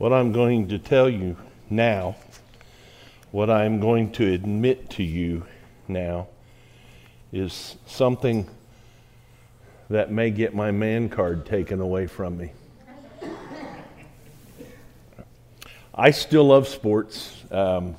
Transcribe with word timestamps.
What 0.00 0.14
I'm 0.14 0.32
going 0.32 0.68
to 0.68 0.78
tell 0.78 1.10
you 1.10 1.36
now, 1.68 2.16
what 3.32 3.50
I'm 3.50 3.80
going 3.80 4.12
to 4.12 4.32
admit 4.32 4.88
to 4.92 5.02
you 5.02 5.44
now, 5.88 6.28
is 7.34 7.76
something 7.84 8.48
that 9.90 10.10
may 10.10 10.30
get 10.30 10.54
my 10.54 10.70
man 10.70 11.10
card 11.10 11.44
taken 11.44 11.82
away 11.82 12.06
from 12.06 12.38
me. 12.38 12.52
I 15.94 16.12
still 16.12 16.44
love 16.44 16.66
sports. 16.66 17.36
Um, 17.50 17.94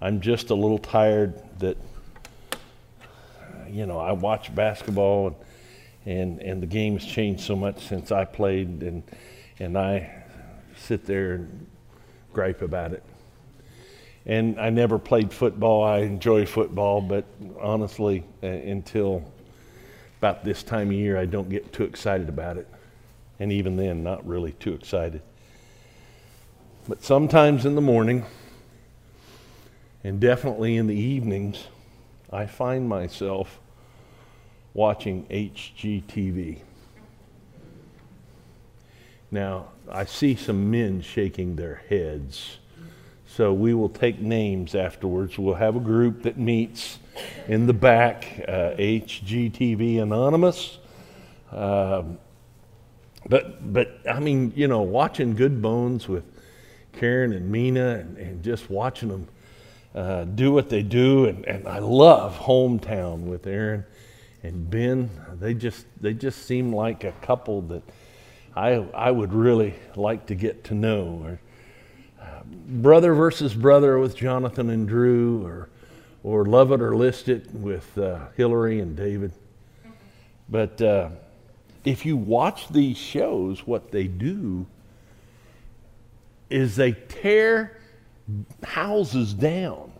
I'm 0.00 0.22
just 0.22 0.48
a 0.48 0.54
little 0.54 0.78
tired 0.78 1.42
that, 1.58 1.76
you 3.68 3.84
know, 3.84 3.98
I 3.98 4.12
watch 4.12 4.54
basketball 4.54 5.26
and, 5.26 5.36
and, 6.06 6.40
and 6.40 6.62
the 6.62 6.66
game's 6.66 7.04
changed 7.04 7.42
so 7.42 7.54
much 7.54 7.86
since 7.86 8.10
I 8.10 8.24
played, 8.24 8.82
and, 8.82 9.02
and 9.58 9.76
I 9.76 10.19
sit 10.80 11.04
there 11.06 11.32
and 11.32 11.66
gripe 12.32 12.62
about 12.62 12.92
it. 12.92 13.02
And 14.26 14.60
I 14.60 14.70
never 14.70 14.98
played 14.98 15.32
football. 15.32 15.82
I 15.82 15.98
enjoy 15.98 16.46
football, 16.46 17.00
but 17.00 17.24
honestly, 17.58 18.24
uh, 18.42 18.46
until 18.46 19.30
about 20.18 20.44
this 20.44 20.62
time 20.62 20.88
of 20.88 20.94
year, 20.94 21.16
I 21.16 21.24
don't 21.24 21.48
get 21.48 21.72
too 21.72 21.84
excited 21.84 22.28
about 22.28 22.56
it. 22.56 22.68
And 23.38 23.50
even 23.50 23.76
then, 23.76 24.02
not 24.02 24.26
really 24.26 24.52
too 24.52 24.74
excited. 24.74 25.22
But 26.86 27.02
sometimes 27.02 27.64
in 27.64 27.74
the 27.74 27.80
morning, 27.80 28.26
and 30.04 30.20
definitely 30.20 30.76
in 30.76 30.86
the 30.86 30.94
evenings, 30.94 31.64
I 32.30 32.46
find 32.46 32.88
myself 32.88 33.58
watching 34.74 35.26
HGTV. 35.26 36.58
Now, 39.30 39.68
I 39.92 40.04
see 40.04 40.36
some 40.36 40.70
men 40.70 41.00
shaking 41.00 41.56
their 41.56 41.82
heads. 41.88 42.58
So 43.26 43.52
we 43.52 43.74
will 43.74 43.88
take 43.88 44.20
names 44.20 44.74
afterwards. 44.74 45.38
We'll 45.38 45.54
have 45.54 45.76
a 45.76 45.80
group 45.80 46.22
that 46.22 46.38
meets 46.38 46.98
in 47.48 47.66
the 47.66 47.72
back, 47.72 48.44
uh, 48.46 48.74
HGTV 48.78 50.00
Anonymous. 50.00 50.78
Um, 51.52 52.18
but, 53.28 53.72
but 53.72 54.00
I 54.08 54.20
mean, 54.20 54.52
you 54.56 54.68
know, 54.68 54.82
watching 54.82 55.34
Good 55.34 55.60
Bones 55.60 56.08
with 56.08 56.24
Karen 56.92 57.32
and 57.32 57.50
Mina 57.50 57.98
and, 57.98 58.16
and 58.18 58.42
just 58.42 58.70
watching 58.70 59.08
them 59.08 59.28
uh, 59.94 60.24
do 60.24 60.52
what 60.52 60.68
they 60.68 60.82
do. 60.82 61.26
And, 61.26 61.44
and 61.44 61.68
I 61.68 61.78
love 61.78 62.36
Hometown 62.38 63.24
with 63.24 63.46
Erin 63.46 63.84
and 64.42 64.70
Ben. 64.70 65.10
They 65.34 65.54
just, 65.54 65.86
they 66.00 66.14
just 66.14 66.46
seem 66.46 66.72
like 66.72 67.04
a 67.04 67.12
couple 67.22 67.62
that 67.62 67.82
I, 68.54 68.70
I 68.94 69.10
would 69.10 69.32
really 69.32 69.74
like 69.96 70.26
to 70.26 70.34
get 70.34 70.64
to 70.64 70.74
know. 70.74 71.22
Or, 71.24 71.40
uh, 72.20 72.42
brother 72.44 73.14
versus 73.14 73.54
brother 73.54 73.98
with 73.98 74.16
Jonathan 74.16 74.70
and 74.70 74.88
Drew, 74.88 75.44
or, 75.46 75.68
or 76.22 76.44
Love 76.44 76.72
It 76.72 76.80
or 76.80 76.96
List 76.96 77.28
It 77.28 77.52
with 77.54 77.96
uh, 77.96 78.26
Hilary 78.36 78.80
and 78.80 78.96
David. 78.96 79.32
But 80.48 80.82
uh, 80.82 81.10
if 81.84 82.04
you 82.04 82.16
watch 82.16 82.68
these 82.68 82.98
shows, 82.98 83.66
what 83.66 83.90
they 83.90 84.06
do 84.08 84.66
is 86.50 86.74
they 86.74 86.92
tear 86.92 87.78
houses 88.64 89.32
down. 89.32 89.92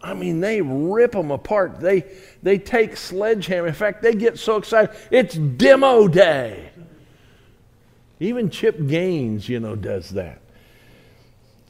I 0.00 0.14
mean, 0.14 0.40
they 0.40 0.60
rip 0.60 1.12
them 1.12 1.30
apart. 1.30 1.80
They, 1.80 2.04
they 2.42 2.58
take 2.58 2.96
sledgehammer. 2.96 3.66
In 3.66 3.74
fact, 3.74 4.02
they 4.02 4.14
get 4.14 4.38
so 4.38 4.56
excited. 4.56 4.94
It's 5.10 5.34
demo 5.34 6.06
day. 6.06 6.70
Even 8.20 8.50
Chip 8.50 8.86
Gaines, 8.86 9.48
you 9.48 9.60
know, 9.60 9.76
does 9.76 10.10
that. 10.10 10.40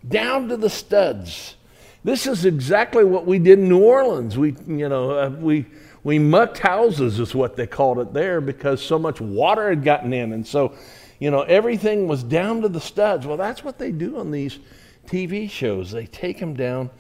Down 0.07 0.49
to 0.49 0.57
the 0.57 0.71
studs. 0.71 1.57
This 2.05 2.27
is 2.27 2.45
exactly 2.45 3.05
what 3.05 3.27
we 3.27 3.39
did 3.39 3.59
in 3.59 3.69
New 3.69 3.83
Orleans. 3.83 4.39
We, 4.39 4.55
you 4.67 4.89
know, 4.89 5.11
uh, 5.11 5.29
we, 5.29 5.67
we 6.05 6.19
mucked 6.19 6.59
houses, 6.59 7.21
is 7.21 7.35
what 7.35 7.57
they 7.57 7.67
called 7.67 7.99
it 7.99 8.15
there, 8.15 8.41
because 8.41 8.81
so 8.81 8.99
much 8.99 9.21
water 9.21 9.69
had 9.69 9.85
gotten 9.85 10.13
in. 10.13 10.33
And 10.33 10.47
so 10.47 10.75
you 11.19 11.31
know, 11.31 11.43
everything 11.43 12.07
was 12.07 12.23
down 12.23 12.63
to 12.63 12.69
the 12.69 12.81
studs. 12.81 13.27
Well, 13.27 13.37
that's 13.37 13.65
what 13.65 13.79
they 13.79 13.91
do 13.91 14.19
on 14.19 14.31
these 14.31 14.59
TV 15.07 15.51
shows. 15.51 15.91
They 15.91 16.07
take 16.07 16.39
them 16.39 16.55
down 16.55 16.91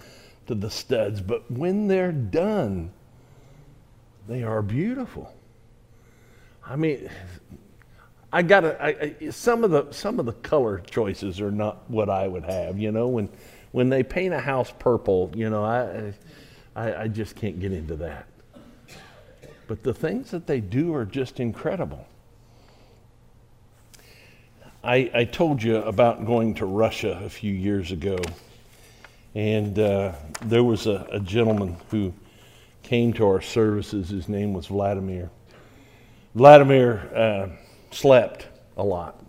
to 0.48 0.54
the 0.54 0.70
studs. 0.70 1.20
But 1.20 1.48
when 1.50 1.86
they're 1.86 2.12
done, 2.12 2.90
they 4.26 4.42
are 4.42 4.62
beautiful. 4.62 5.32
I 6.66 6.76
mean, 6.76 7.08
I 8.32 8.42
got 8.42 8.60
to. 8.60 9.32
Some 9.32 9.64
of 9.64 9.70
the 9.70 9.90
some 9.90 10.20
of 10.20 10.26
the 10.26 10.32
color 10.32 10.82
choices 10.90 11.40
are 11.40 11.50
not 11.50 11.88
what 11.88 12.10
I 12.10 12.28
would 12.28 12.44
have. 12.44 12.78
You 12.78 12.92
know, 12.92 13.08
when 13.08 13.28
when 13.72 13.88
they 13.88 14.02
paint 14.02 14.34
a 14.34 14.40
house 14.40 14.72
purple, 14.78 15.30
you 15.34 15.48
know, 15.48 15.64
I 15.64 16.12
I, 16.76 17.02
I 17.02 17.08
just 17.08 17.36
can't 17.36 17.58
get 17.58 17.72
into 17.72 17.96
that. 17.96 18.26
But 19.66 19.82
the 19.82 19.94
things 19.94 20.30
that 20.30 20.46
they 20.46 20.60
do 20.60 20.94
are 20.94 21.04
just 21.04 21.40
incredible. 21.40 22.06
I, 24.84 25.10
I 25.12 25.24
told 25.24 25.62
you 25.62 25.76
about 25.76 26.24
going 26.24 26.54
to 26.54 26.66
Russia 26.66 27.20
a 27.24 27.28
few 27.28 27.52
years 27.52 27.90
ago, 27.90 28.16
and 29.34 29.78
uh, 29.78 30.12
there 30.42 30.62
was 30.62 30.86
a, 30.86 31.06
a, 31.10 31.20
gentleman 31.20 31.76
who 31.90 32.14
came 32.84 33.12
to 33.14 33.26
our 33.26 33.40
services. 33.40 34.08
His 34.08 34.28
name 34.28 34.54
was 34.54 34.68
Vladimir. 34.68 35.30
Vladimir 36.34 37.10
uh, 37.14 37.48
slept 37.90 38.46
a 38.76 38.82
lot. 38.82 39.24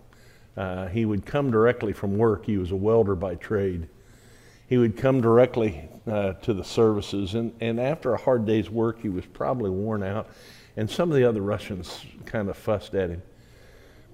Uh, 0.56 0.86
he 0.88 1.04
would 1.04 1.24
come 1.24 1.50
directly 1.50 1.92
from 1.92 2.16
work. 2.16 2.44
He 2.44 2.58
was 2.58 2.70
a 2.70 2.76
welder 2.76 3.14
by 3.14 3.36
trade. 3.36 3.88
He 4.68 4.78
would 4.78 4.96
come 4.96 5.20
directly 5.20 5.88
uh, 6.06 6.34
to 6.34 6.54
the 6.54 6.64
services, 6.64 7.34
and, 7.34 7.52
and 7.60 7.80
after 7.80 8.14
a 8.14 8.16
hard 8.16 8.46
day's 8.46 8.70
work, 8.70 9.00
he 9.00 9.08
was 9.08 9.24
probably 9.26 9.70
worn 9.70 10.02
out. 10.02 10.28
And 10.76 10.88
some 10.88 11.10
of 11.10 11.16
the 11.16 11.24
other 11.24 11.40
Russians 11.40 12.04
kind 12.24 12.48
of 12.48 12.56
fussed 12.56 12.94
at 12.94 13.10
him. 13.10 13.22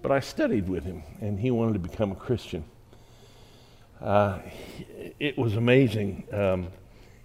But 0.02 0.12
I 0.12 0.20
studied 0.20 0.68
with 0.68 0.84
him, 0.84 1.02
and 1.20 1.38
he 1.38 1.50
wanted 1.50 1.74
to 1.74 1.88
become 1.88 2.12
a 2.12 2.16
Christian. 2.16 2.64
Uh, 4.00 4.38
it 5.18 5.36
was 5.36 5.56
amazing. 5.56 6.26
Um, 6.32 6.68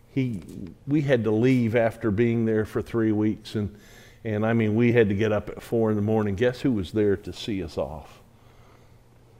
he, 0.09 0.41
we 0.87 1.01
had 1.01 1.23
to 1.23 1.31
leave 1.31 1.75
after 1.75 2.11
being 2.11 2.45
there 2.45 2.65
for 2.65 2.81
three 2.81 3.11
weeks, 3.11 3.55
and, 3.55 3.75
and 4.23 4.45
I 4.45 4.53
mean, 4.53 4.75
we 4.75 4.91
had 4.91 5.09
to 5.09 5.15
get 5.15 5.31
up 5.31 5.49
at 5.49 5.61
four 5.61 5.89
in 5.89 5.95
the 5.95 6.01
morning. 6.01 6.35
Guess 6.35 6.61
who 6.61 6.71
was 6.71 6.91
there 6.91 7.17
to 7.17 7.33
see 7.33 7.63
us 7.63 7.77
off? 7.77 8.19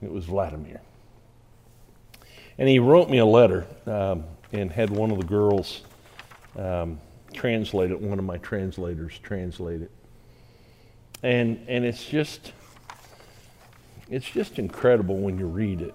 It 0.02 0.10
was 0.10 0.24
Vladimir. 0.24 0.80
And 2.58 2.68
he 2.68 2.78
wrote 2.78 3.08
me 3.08 3.18
a 3.18 3.26
letter 3.26 3.66
um, 3.86 4.24
and 4.52 4.70
had 4.70 4.90
one 4.90 5.10
of 5.10 5.18
the 5.18 5.24
girls 5.24 5.82
um, 6.58 7.00
translate 7.32 7.90
it, 7.90 8.00
one 8.00 8.18
of 8.18 8.24
my 8.24 8.38
translators 8.38 9.18
translate 9.22 9.82
it. 9.82 9.90
And, 11.22 11.64
and 11.68 11.84
it's 11.84 12.04
just 12.04 12.52
it's 14.12 14.28
just 14.28 14.58
incredible 14.58 15.16
when 15.16 15.38
you 15.38 15.46
read 15.46 15.80
it. 15.80 15.94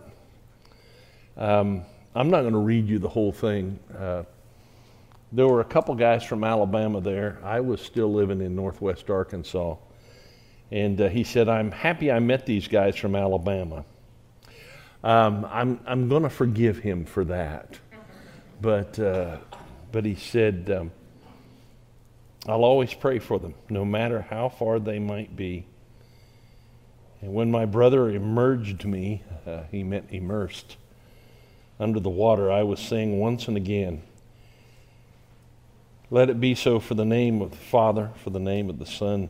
Um, 1.37 1.83
I'm 2.15 2.31
not 2.31 2.41
going 2.41 2.53
to 2.53 2.59
read 2.59 2.87
you 2.87 2.97
the 2.97 3.09
whole 3.09 3.31
thing. 3.31 3.77
Uh, 3.95 4.23
there 5.31 5.47
were 5.47 5.61
a 5.61 5.65
couple 5.65 5.93
guys 5.95 6.23
from 6.23 6.43
Alabama 6.43 7.01
there. 7.01 7.39
I 7.43 7.59
was 7.59 7.81
still 7.81 8.13
living 8.13 8.41
in 8.41 8.55
northwest 8.55 9.09
Arkansas. 9.09 9.75
And 10.71 10.99
uh, 10.99 11.09
he 11.09 11.23
said, 11.23 11.49
I'm 11.49 11.71
happy 11.71 12.11
I 12.11 12.19
met 12.19 12.45
these 12.45 12.67
guys 12.67 12.95
from 12.95 13.15
Alabama. 13.15 13.85
Um, 15.03 15.45
I'm, 15.49 15.79
I'm 15.85 16.09
going 16.09 16.23
to 16.23 16.29
forgive 16.29 16.77
him 16.77 17.05
for 17.05 17.23
that. 17.25 17.77
But, 18.61 18.97
uh, 18.99 19.37
but 19.91 20.05
he 20.05 20.16
said, 20.16 20.69
um, 20.75 20.91
I'll 22.47 22.63
always 22.63 22.93
pray 22.93 23.19
for 23.19 23.39
them, 23.39 23.53
no 23.69 23.85
matter 23.85 24.21
how 24.21 24.49
far 24.49 24.79
they 24.79 24.99
might 24.99 25.35
be. 25.35 25.66
And 27.21 27.33
when 27.33 27.51
my 27.51 27.66
brother 27.66 28.09
emerged 28.09 28.85
me, 28.85 29.23
uh, 29.45 29.63
he 29.71 29.83
meant 29.83 30.07
immersed, 30.11 30.78
under 31.79 31.99
the 31.99 32.09
water, 32.09 32.52
I 32.52 32.63
was 32.63 32.79
saying 32.79 33.19
once 33.19 33.47
and 33.47 33.57
again, 33.57 34.02
Let 36.09 36.29
it 36.29 36.39
be 36.39 36.55
so 36.55 36.79
for 36.79 36.93
the 36.93 37.03
name 37.03 37.41
of 37.41 37.51
the 37.51 37.57
Father, 37.57 38.11
for 38.23 38.29
the 38.29 38.39
name 38.39 38.69
of 38.69 38.79
the 38.79 38.85
Son, 38.85 39.29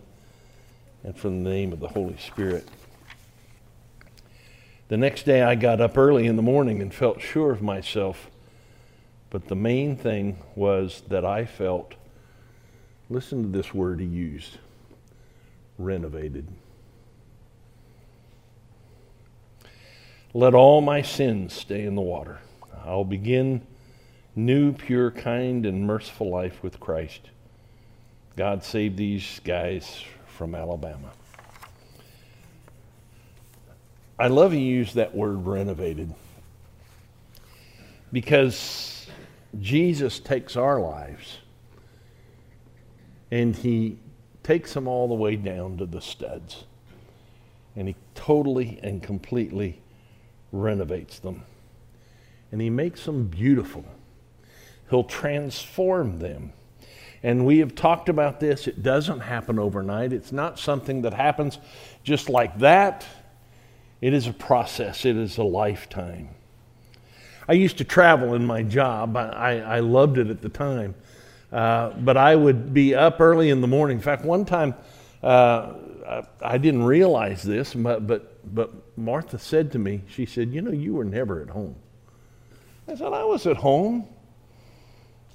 and 1.03 1.17
for 1.17 1.29
the 1.29 1.35
name 1.35 1.73
of 1.73 1.79
the 1.79 1.87
Holy 1.87 2.17
Spirit. 2.17 2.67
The 4.87 4.97
next 4.97 5.23
day 5.23 5.41
I 5.41 5.55
got 5.55 5.81
up 5.81 5.97
early 5.97 6.27
in 6.27 6.35
the 6.35 6.43
morning 6.43 6.81
and 6.81 6.93
felt 6.93 7.19
sure 7.19 7.51
of 7.51 7.63
myself. 7.63 8.29
But 9.31 9.47
the 9.47 9.55
main 9.55 9.97
thing 9.97 10.37
was 10.55 11.01
that 11.09 11.25
I 11.25 11.45
felt, 11.45 11.95
listen 13.09 13.41
to 13.41 13.49
this 13.49 13.73
word 13.73 13.99
he 13.99 14.05
used, 14.05 14.59
renovated. 15.79 16.47
Let 20.33 20.53
all 20.53 20.81
my 20.81 21.01
sins 21.01 21.53
stay 21.53 21.83
in 21.83 21.95
the 21.95 22.01
water. 22.01 22.37
I'll 22.85 23.03
begin 23.03 23.65
new, 24.37 24.71
pure, 24.71 25.11
kind, 25.11 25.65
and 25.65 25.81
merciful 25.85 26.29
life 26.29 26.61
with 26.61 26.79
Christ. 26.79 27.21
God 28.35 28.63
save 28.63 28.95
these 28.95 29.41
guys 29.43 30.03
from 30.27 30.53
Alabama. 30.53 31.09
I 34.19 34.27
love 34.27 34.53
you 34.53 34.59
use 34.59 34.93
that 34.93 35.13
word 35.15 35.45
renovated 35.45 36.13
because 38.13 39.07
Jesus 39.59 40.19
takes 40.19 40.55
our 40.55 40.79
lives 40.79 41.39
and 43.31 43.55
he 43.55 43.97
takes 44.43 44.73
them 44.73 44.87
all 44.87 45.07
the 45.07 45.13
way 45.13 45.35
down 45.35 45.77
to 45.77 45.85
the 45.85 45.99
studs. 46.01 46.63
And 47.75 47.87
he 47.87 47.95
totally 48.15 48.79
and 48.81 49.03
completely 49.03 49.81
renovates 50.51 51.19
them. 51.19 51.43
And 52.51 52.61
he 52.61 52.69
makes 52.69 53.05
them 53.05 53.27
beautiful. 53.27 53.85
He'll 54.89 55.03
transform 55.03 56.19
them. 56.19 56.53
And 57.23 57.45
we 57.45 57.59
have 57.59 57.75
talked 57.75 58.09
about 58.09 58.39
this. 58.39 58.67
It 58.67 58.83
doesn't 58.83 59.21
happen 59.21 59.59
overnight. 59.59 60.13
It's 60.13 60.31
not 60.31 60.59
something 60.59 61.01
that 61.01 61.13
happens 61.13 61.57
just 62.03 62.29
like 62.29 62.59
that. 62.59 63.05
It 64.01 64.13
is 64.13 64.27
a 64.27 64.33
process, 64.33 65.05
it 65.05 65.17
is 65.17 65.37
a 65.37 65.43
lifetime. 65.43 66.29
I 67.49 67.53
used 67.53 67.77
to 67.77 67.83
travel 67.83 68.33
in 68.33 68.45
my 68.45 68.61
job. 68.61 69.15
I, 69.15 69.59
I 69.61 69.79
loved 69.79 70.17
it 70.17 70.29
at 70.29 70.41
the 70.41 70.49
time. 70.49 70.95
Uh, 71.51 71.91
but 71.91 72.17
I 72.17 72.35
would 72.35 72.73
be 72.73 72.93
up 72.93 73.21
early 73.21 73.49
in 73.49 73.61
the 73.61 73.67
morning. 73.67 73.97
In 73.97 74.03
fact, 74.03 74.25
one 74.25 74.43
time 74.43 74.75
uh, 75.23 75.73
I, 76.41 76.57
didn't 76.57 76.83
realize 76.83 77.41
this, 77.41 77.73
but, 77.73 78.05
but, 78.05 78.53
but 78.53 78.97
Martha 78.97 79.39
said 79.39 79.71
to 79.71 79.79
me, 79.79 80.01
she 80.09 80.25
said, 80.25 80.53
You 80.53 80.61
know, 80.61 80.71
you 80.71 80.93
were 80.93 81.05
never 81.05 81.41
at 81.41 81.49
home. 81.49 81.75
I 82.87 82.95
said, 82.95 83.13
I 83.13 83.23
was 83.23 83.47
at 83.47 83.57
home. 83.57 84.07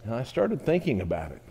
And 0.04 0.14
I 0.14 0.24
started 0.24 0.62
thinking 0.62 1.00
about 1.00 1.32
it. 1.32 1.42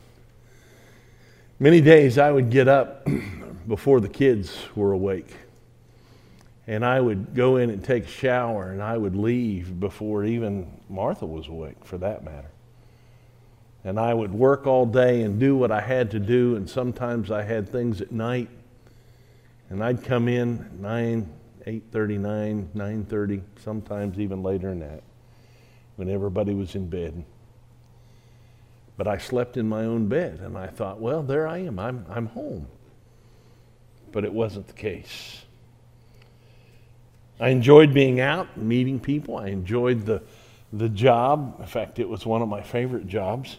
Many 1.59 1.80
days 1.80 2.18
I 2.18 2.31
would 2.31 2.50
get 2.50 2.68
up 2.68 3.07
before 3.68 4.01
the 4.01 4.09
kids 4.09 4.57
were 4.75 4.92
awake. 4.92 5.33
And 6.68 6.86
I 6.86 7.00
would 7.00 7.33
go 7.36 7.57
in 7.57 7.69
and 7.69 7.83
take 7.83 8.06
a 8.06 8.07
shower, 8.07 8.71
and 8.71 8.81
I 8.81 8.98
would 8.98 9.15
leave 9.15 9.80
before 9.80 10.25
even 10.25 10.68
Martha 10.89 11.25
was 11.25 11.48
awake, 11.48 11.86
for 11.86 11.98
that 12.00 12.24
matter. 12.24 12.51
And 13.83 14.00
I 14.00 14.13
would 14.13 14.33
work 14.33 14.68
all 14.68 14.86
day 14.86 15.21
and 15.21 15.39
do 15.39 15.56
what 15.56 15.71
I 15.71 15.81
had 15.81 16.12
to 16.12 16.19
do, 16.19 16.56
and 16.56 16.69
sometimes 16.69 17.31
I 17.31 17.44
had 17.44 17.69
things 17.69 18.01
at 18.01 18.12
night. 18.12 18.50
And 19.69 19.83
I'd 19.83 20.03
come 20.03 20.27
in 20.27 20.69
9, 20.81 21.30
8.39, 21.65 22.68
9.30, 22.75 23.42
sometimes 23.63 24.19
even 24.19 24.44
later 24.44 24.69
than 24.69 24.80
that, 24.80 25.03
when 25.95 26.09
everybody 26.09 26.53
was 26.53 26.75
in 26.75 26.89
bed. 26.89 27.24
But 28.97 29.07
I 29.07 29.17
slept 29.17 29.57
in 29.57 29.67
my 29.67 29.83
own 29.85 30.07
bed, 30.07 30.39
and 30.41 30.57
I 30.57 30.67
thought, 30.67 30.99
well, 30.99 31.23
there 31.23 31.47
I 31.47 31.59
am. 31.59 31.79
I'm, 31.79 32.05
I'm 32.09 32.27
home. 32.27 32.67
But 34.11 34.25
it 34.25 34.33
wasn't 34.33 34.67
the 34.67 34.73
case. 34.73 35.43
I 37.39 37.49
enjoyed 37.49 37.93
being 37.93 38.19
out, 38.19 38.55
meeting 38.57 38.99
people. 38.99 39.38
I 39.38 39.47
enjoyed 39.47 40.05
the, 40.05 40.21
the 40.73 40.89
job. 40.89 41.55
In 41.59 41.65
fact, 41.65 41.97
it 41.97 42.07
was 42.07 42.25
one 42.25 42.41
of 42.41 42.47
my 42.47 42.61
favorite 42.61 43.07
jobs. 43.07 43.57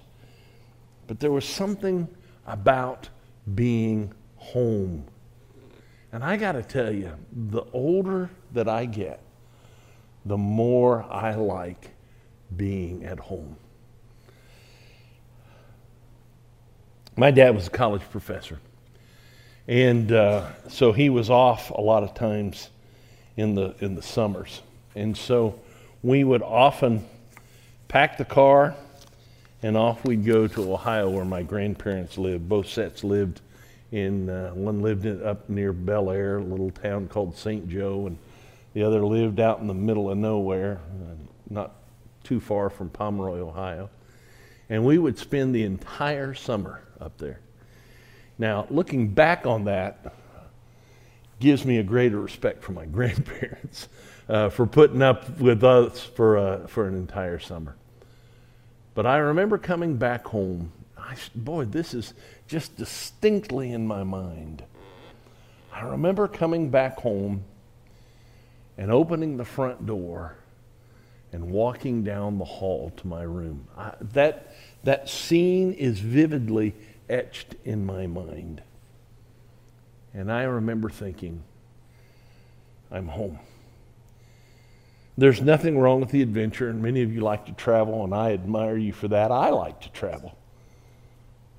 But 1.09 1.19
there 1.19 1.33
was 1.33 1.45
something 1.45 2.07
about 2.47 3.09
being 3.55 4.13
home. 4.37 5.05
And 6.13 6.23
I 6.23 6.37
got 6.37 6.53
to 6.53 6.63
tell 6.63 6.93
you, 6.93 7.13
the 7.33 7.63
older 7.73 8.31
that 8.53 8.69
I 8.69 8.85
get, 8.85 9.21
the 10.27 10.37
more 10.37 11.05
I 11.11 11.35
like 11.35 11.91
being 12.57 13.05
at 13.05 13.19
home. 13.19 13.57
My 17.17 17.31
dad 17.31 17.55
was 17.55 17.67
a 17.67 17.71
college 17.71 18.03
professor. 18.11 18.59
And 19.69 20.11
uh, 20.11 20.49
so 20.69 20.93
he 20.93 21.11
was 21.11 21.29
off 21.29 21.71
a 21.71 21.81
lot 21.81 22.03
of 22.03 22.15
times 22.15 22.71
in 23.37 23.55
the, 23.55 23.75
in 23.81 23.95
the 23.95 24.03
summers. 24.03 24.63
And 24.95 25.17
so 25.17 25.61
we 26.03 26.25
would 26.25 26.43
often 26.43 27.07
pack 27.89 28.17
the 28.17 28.25
car 28.25 28.75
and 29.63 29.77
off 29.77 30.05
we'd 30.05 30.25
go 30.25 30.49
to 30.49 30.73
Ohio 30.73 31.11
where 31.11 31.25
my 31.25 31.43
grandparents 31.43 32.17
lived. 32.17 32.49
Both 32.49 32.69
sets 32.69 33.05
lived 33.05 33.41
in, 33.93 34.31
uh, 34.31 34.51
one 34.51 34.81
lived 34.81 35.05
in, 35.05 35.23
up 35.25 35.49
near 35.49 35.73
Bellaire, 35.73 36.39
a 36.39 36.43
little 36.43 36.71
town 36.71 37.09
called 37.09 37.37
St. 37.37 37.69
Joe, 37.69 38.07
and 38.07 38.19
the 38.73 38.83
other 38.83 39.05
lived 39.05 39.39
out 39.39 39.61
in 39.61 39.67
the 39.67 39.75
middle 39.75 40.11
of 40.11 40.17
nowhere, 40.17 40.81
uh, 40.91 41.15
not 41.51 41.73
too 42.25 42.41
far 42.41 42.71
from 42.71 42.89
Pomeroy, 42.89 43.39
Ohio. 43.39 43.91
And 44.69 44.85
we 44.85 44.99
would 44.99 45.19
spend 45.19 45.55
the 45.55 45.65
entire 45.65 46.35
summer 46.35 46.83
up 47.01 47.19
there. 47.19 47.41
Now, 48.39 48.67
looking 48.71 49.09
back 49.09 49.47
on 49.47 49.65
that 49.65 50.15
gives 51.41 51.65
me 51.65 51.79
a 51.79 51.83
greater 51.83 52.21
respect 52.21 52.63
for 52.63 52.73
my 52.73 52.87
grandparents 52.87 53.89
uh, 54.29 54.49
for 54.49 54.67
putting 54.67 55.03
up 55.03 55.39
with 55.39 55.65
us 55.65 56.01
for, 56.01 56.39
uh, 56.39 56.67
for 56.67 56.87
an 56.87 56.95
entire 56.95 57.39
summer. 57.39 57.77
But 58.95 59.07
I 59.07 59.19
remember 59.19 59.59
coming 59.59 59.97
back 59.97 60.27
home. 60.27 60.73
I, 60.97 61.17
boy, 61.35 61.65
this 61.65 61.95
is 61.95 62.15
just 62.47 62.77
distinctly 62.77 63.73
in 63.73 63.87
my 63.87 64.05
mind. 64.05 64.63
I 65.73 65.83
remember 65.83 66.29
coming 66.29 66.71
back 66.71 66.99
home 66.99 67.45
and 68.77 68.91
opening 68.91 69.37
the 69.37 69.45
front 69.45 69.87
door 69.87 70.37
and 71.33 71.51
walking 71.51 72.05
down 72.05 72.39
the 72.39 72.45
hall 72.45 72.93
to 72.99 73.07
my 73.07 73.23
room. 73.23 73.67
I, 73.77 73.95
that, 74.13 74.55
that 74.85 75.09
scene 75.09 75.73
is 75.73 75.99
vividly 75.99 76.75
etched 77.09 77.55
in 77.65 77.87
my 77.87 78.07
mind. 78.07 78.63
And 80.15 80.31
I 80.31 80.43
remember 80.43 80.91
thinking, 80.91 81.43
I'm 82.91 83.09
home. 83.09 83.39
There's 85.17 85.41
nothing 85.41 85.79
wrong 85.79 86.01
with 86.01 86.11
the 86.11 86.23
adventure, 86.23 86.69
and 86.69 86.83
many 86.83 87.03
of 87.03 87.13
you 87.13 87.21
like 87.21 87.47
to 87.47 87.53
travel, 87.53 88.05
and 88.05 88.15
I 88.15 88.33
admire 88.33 88.77
you 88.77 88.93
for 88.93 89.09
that. 89.09 89.31
I 89.31 89.51
like 89.51 89.81
to 89.83 89.91
travel, 89.91 90.37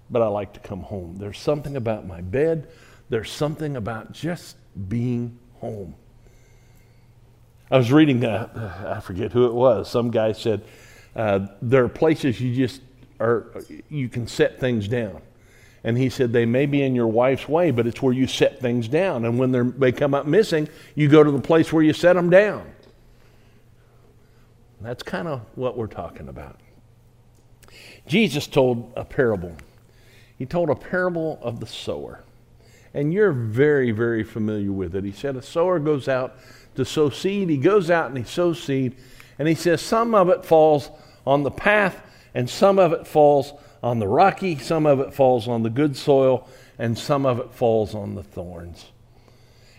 but 0.09 0.21
I 0.21 0.27
like 0.27 0.53
to 0.53 0.59
come 0.59 0.81
home. 0.81 1.17
There's 1.17 1.39
something 1.39 1.75
about 1.75 2.07
my 2.07 2.21
bed, 2.21 2.67
there's 3.09 3.31
something 3.31 3.75
about 3.75 4.11
just 4.11 4.55
being 4.89 5.37
home. 5.55 5.95
I 7.71 7.77
was 7.77 7.92
reading, 7.92 8.24
uh, 8.24 8.95
I 8.95 9.00
forget 9.00 9.31
who 9.31 9.45
it 9.45 9.54
was. 9.54 9.89
Some 9.89 10.12
guy 10.12 10.33
said, 10.33 10.63
uh, 11.15 11.48
There 11.62 11.83
are 11.83 11.89
places 11.89 12.39
you 12.39 12.56
just 12.56 12.81
are, 13.19 13.48
you 13.89 14.10
can 14.10 14.27
set 14.27 14.60
things 14.60 14.88
down. 14.88 15.21
And 15.83 15.98
he 15.98 16.10
said, 16.10 16.31
They 16.31 16.45
may 16.45 16.65
be 16.65 16.81
in 16.81 16.95
your 16.95 17.07
wife's 17.07 17.48
way, 17.48 17.71
but 17.71 17.88
it's 17.88 18.01
where 18.01 18.13
you 18.13 18.27
set 18.27 18.60
things 18.60 18.88
down. 18.88 19.25
And 19.25 19.39
when 19.39 19.80
they 19.80 19.92
come 19.92 20.13
up 20.13 20.25
missing, 20.25 20.69
you 20.95 21.07
go 21.07 21.24
to 21.24 21.31
the 21.31 21.42
place 21.42 21.74
where 21.74 21.83
you 21.83 21.94
set 21.94 22.13
them 22.13 22.30
down. 22.30 22.71
That's 24.81 25.04
kind 25.04 25.27
of 25.27 25.42
what 25.56 25.78
we're 25.78 25.87
talking 25.87 26.28
about. 26.28 26.59
Jesus 28.06 28.47
told 28.47 28.92
a 28.95 29.06
parable. 29.06 29.56
He 30.37 30.45
told 30.45 30.69
a 30.69 30.76
parable 30.76 31.40
of 31.42 31.59
the 31.59 31.66
sower. 31.66 32.23
And 32.94 33.14
you're 33.14 33.31
very, 33.31 33.92
very 33.92 34.23
familiar 34.23 34.71
with 34.71 34.95
it. 34.95 35.04
He 35.04 35.11
said, 35.11 35.35
A 35.35 35.42
sower 35.42 35.80
goes 35.80 36.07
out 36.07 36.35
to 36.75 36.85
sow 36.85 37.09
seed. 37.09 37.49
He 37.49 37.57
goes 37.57 37.89
out 37.89 38.07
and 38.07 38.18
he 38.18 38.23
sows 38.23 38.61
seed. 38.61 38.95
And 39.39 39.47
he 39.47 39.56
says, 39.56 39.81
Some 39.81 40.13
of 40.13 40.30
it 40.30 40.45
falls 40.45 40.89
on 41.25 41.44
the 41.44 41.51
path, 41.51 42.01
and 42.33 42.49
some 42.49 42.80
of 42.80 42.92
it 42.94 43.07
falls 43.07 43.53
on 43.81 43.99
the 43.99 44.07
rocky, 44.07 44.57
some 44.57 44.85
of 44.85 44.99
it 44.99 45.13
falls 45.13 45.47
on 45.47 45.63
the 45.63 45.69
good 45.69 45.97
soil, 45.97 46.47
and 46.80 46.97
some 46.97 47.25
of 47.25 47.39
it 47.39 47.51
falls 47.51 47.94
on 47.94 48.15
the 48.15 48.23
thorns. 48.23 48.92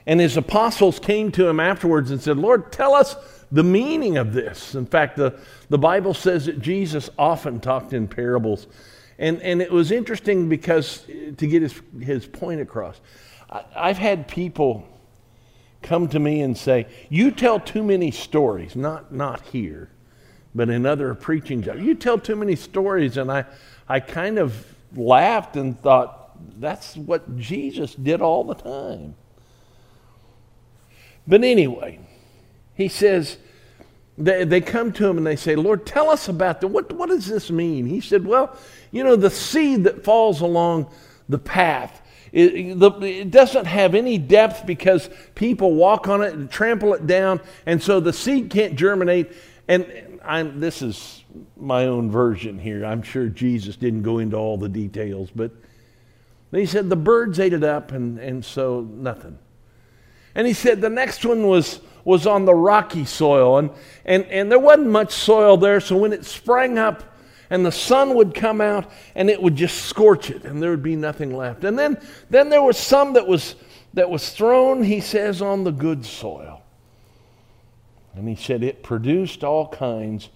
And 0.07 0.21
his 0.21 0.37
apostles 0.37 0.99
came 0.99 1.33
to 1.33 1.49
him 1.49 1.59
afterwards 1.59 2.11
and 2.11 2.21
said, 2.21 2.37
Lord, 2.37 2.71
tell 2.71 2.95
us 2.95 3.17
the 3.51 3.65
meaning 3.65 4.19
of 4.19 4.33
this. 4.33 4.75
In 4.75 4.85
fact, 4.85 5.17
the, 5.17 5.39
the 5.71 5.79
Bible 5.79 6.13
says 6.13 6.47
that 6.47 6.61
Jesus 6.61 7.09
often 7.19 7.61
talked 7.61 7.93
in 7.93 8.07
parables. 8.07 8.67
And, 9.19 9.41
and 9.43 9.63
it 9.63 9.71
was 9.71 9.91
interesting 9.93 10.49
because 10.49 11.07
to 11.39 11.47
get 11.47 11.63
his, 11.63 11.81
his 12.01 12.27
point 12.27 12.61
across, 12.61 13.01
I, 13.49 13.65
I've 13.75 13.99
had 13.99 14.29
people 14.29 14.87
come 15.85 16.09
to 16.09 16.19
me 16.19 16.41
and 16.41 16.57
say, 16.57 16.87
You 17.09 17.31
tell 17.31 17.61
too 17.61 17.85
many 17.85 18.11
stories, 18.11 18.75
not, 18.75 19.13
not 19.13 19.41
here, 19.43 19.91
but 20.55 20.69
in 20.69 20.85
other 20.85 21.15
preaching 21.15 21.63
jobs. 21.63 21.81
You 21.81 21.95
tell 21.95 22.19
too 22.19 22.35
many 22.35 22.57
stories, 22.57 23.17
and 23.17 23.31
I, 23.31 23.45
I 23.89 24.01
kind 24.01 24.39
of 24.39 24.67
laughed 24.97 25.57
and 25.57 25.81
thought, 25.81 26.21
that's 26.61 26.97
what 26.97 27.37
Jesus 27.37 27.95
did 27.95 28.21
all 28.21 28.45
the 28.45 28.55
time. 28.55 29.15
But 31.27 31.45
anyway, 31.45 32.01
he 32.75 32.89
says, 32.89 33.39
they, 34.17 34.45
they 34.45 34.61
come 34.61 34.93
to 34.93 35.07
him 35.09 35.19
and 35.19 35.27
they 35.27 35.37
say, 35.37 35.57
Lord, 35.57 35.87
tell 35.87 36.11
us 36.11 36.29
about 36.29 36.61
that. 36.61 36.69
What, 36.69 36.93
what 36.93 37.09
does 37.09 37.27
this 37.27 37.51
mean? 37.51 37.87
He 37.87 38.01
said, 38.01 38.25
Well, 38.27 38.57
you 38.91 39.03
know, 39.03 39.17
the 39.17 39.31
seed 39.31 39.85
that 39.85 40.05
falls 40.05 40.41
along 40.41 40.91
the 41.29 41.39
path, 41.39 42.03
it, 42.35 42.83
it 43.05 43.31
doesn't 43.31 43.67
have 43.67 43.95
any 43.95 44.19
depth 44.19 44.67
because 44.67 45.09
people 45.37 45.75
walk 45.75 46.09
on 46.09 46.21
it 46.23 46.35
and 46.35 46.51
trample 46.51 46.93
it 46.95 47.07
down, 47.07 47.41
and 47.65 47.81
so 47.81 48.01
the 48.01 48.13
seed 48.13 48.51
can't 48.51 48.75
germinate. 48.75 49.31
And 49.69 50.19
I'm, 50.25 50.59
this 50.59 50.83
is 50.83 51.23
my 51.57 51.87
own 51.87 52.11
version 52.11 52.59
here. 52.59 52.85
I'm 52.85 53.03
sure 53.03 53.29
Jesus 53.29 53.77
didn't 53.77 54.03
go 54.03 54.19
into 54.19 54.37
all 54.37 54.59
the 54.59 54.69
details, 54.69 55.31
but 55.35 55.53
he 56.51 56.67
said 56.67 56.91
the 56.91 56.97
birds 56.97 57.39
ate 57.39 57.53
it 57.53 57.65
up, 57.65 57.93
and, 57.93 58.19
and 58.19 58.45
so 58.45 58.81
nothing. 58.81 59.39
And 60.35 60.47
he 60.47 60.53
said 60.53 60.81
the 60.81 60.91
next 60.91 61.25
one 61.25 61.47
was 61.47 61.81
was 62.05 62.27
on 62.27 62.45
the 62.45 62.55
rocky 62.55 63.05
soil, 63.05 63.59
and, 63.59 63.71
and, 64.05 64.25
and 64.27 64.51
there 64.51 64.59
wasn't 64.59 64.89
much 64.89 65.13
soil 65.13 65.57
there, 65.57 65.81
so 65.81 65.97
when 65.97 66.13
it 66.13 66.25
sprang 66.25 66.79
up, 66.79 67.14
and 67.51 67.65
the 67.65 67.73
sun 67.73 68.15
would 68.15 68.35
come 68.35 68.61
out 68.61 68.91
and 69.15 69.29
it 69.29 69.41
would 69.41 69.57
just 69.57 69.87
scorch 69.87 70.31
it 70.31 70.45
and 70.45 70.63
there 70.63 70.71
would 70.71 70.83
be 70.83 70.97
nothing 70.97 71.37
left. 71.37 71.65
And 71.65 71.79
then 71.79 72.01
then 72.31 72.49
there 72.49 72.63
was 72.63 72.79
some 72.79 73.15
that 73.15 73.27
was 73.27 73.57
that 73.95 74.11
was 74.11 74.31
thrown 74.31 74.83
he 74.83 75.01
says 75.01 75.43
on 75.43 75.65
the 75.65 75.71
good 75.71 76.05
soil. 76.05 76.63
And 78.15 78.29
he 78.29 78.37
said 78.37 78.63
it 78.63 78.83
produced 78.83 79.43
all 79.43 79.69
kinds 79.69 80.29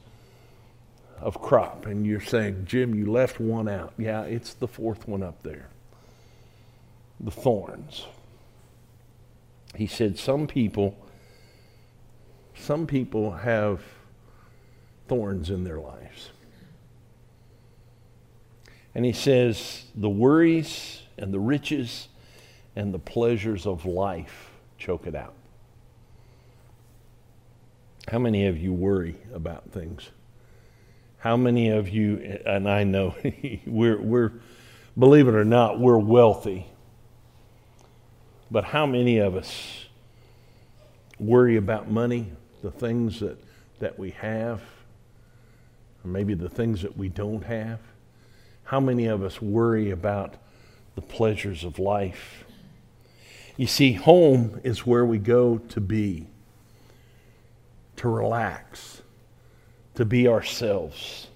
of 1.20 1.40
crop. 1.40 1.86
And 1.86 2.06
you're 2.06 2.20
saying 2.20 2.66
jim 2.66 2.94
you 2.94 3.10
left 3.10 3.40
one 3.40 3.68
out. 3.68 3.92
Yeah 3.98 4.22
it's 4.22 4.54
the 4.54 4.68
fourth 4.68 5.08
one 5.08 5.22
up 5.22 5.42
there. 5.42 5.68
The 7.20 7.30
thorns. 7.30 8.06
He 9.74 9.86
said 9.86 10.18
some 10.18 10.46
people 10.46 10.96
some 12.54 12.86
people 12.86 13.30
have 13.30 13.80
thorns 15.06 15.48
in 15.48 15.64
their 15.64 15.78
lives 15.78 16.30
and 18.94 19.04
he 19.04 19.12
says, 19.12 19.84
the 19.94 20.08
worries 20.08 21.02
and 21.16 21.32
the 21.32 21.40
riches 21.40 22.08
and 22.74 22.92
the 22.92 22.98
pleasures 22.98 23.66
of 23.66 23.84
life 23.84 24.50
choke 24.78 25.06
it 25.06 25.14
out. 25.14 25.34
How 28.08 28.18
many 28.18 28.46
of 28.46 28.56
you 28.56 28.72
worry 28.72 29.16
about 29.34 29.70
things? 29.70 30.08
How 31.18 31.36
many 31.36 31.68
of 31.68 31.88
you, 31.88 32.40
and 32.46 32.68
I 32.68 32.84
know 32.84 33.14
we're, 33.66 34.00
we're, 34.00 34.32
believe 34.98 35.28
it 35.28 35.34
or 35.34 35.44
not, 35.44 35.78
we're 35.78 35.98
wealthy. 35.98 36.66
But 38.50 38.64
how 38.64 38.86
many 38.86 39.18
of 39.18 39.36
us 39.36 39.86
worry 41.18 41.56
about 41.56 41.90
money, 41.90 42.32
the 42.62 42.70
things 42.70 43.20
that, 43.20 43.38
that 43.80 43.98
we 43.98 44.10
have, 44.12 44.62
or 46.04 46.10
maybe 46.10 46.34
the 46.34 46.48
things 46.48 46.82
that 46.82 46.96
we 46.96 47.08
don't 47.08 47.42
have? 47.44 47.80
How 48.68 48.80
many 48.80 49.06
of 49.06 49.22
us 49.22 49.40
worry 49.40 49.92
about 49.92 50.34
the 50.94 51.00
pleasures 51.00 51.64
of 51.64 51.78
life? 51.78 52.44
You 53.56 53.66
see, 53.66 53.94
home 53.94 54.60
is 54.62 54.84
where 54.84 55.06
we 55.06 55.16
go 55.16 55.56
to 55.56 55.80
be, 55.80 56.26
to 57.96 58.10
relax, 58.10 59.00
to 59.94 60.04
be 60.04 60.28
ourselves. 60.28 61.28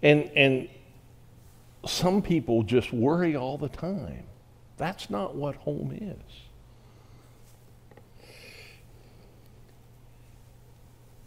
And, 0.00 0.30
and 0.36 0.68
some 1.84 2.22
people 2.22 2.62
just 2.62 2.92
worry 2.92 3.34
all 3.34 3.58
the 3.58 3.68
time. 3.68 4.22
That's 4.76 5.10
not 5.10 5.34
what 5.34 5.56
home 5.56 5.90
is. 6.00 6.40